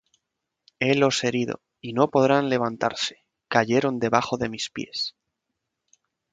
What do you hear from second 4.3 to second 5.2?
de mis pies.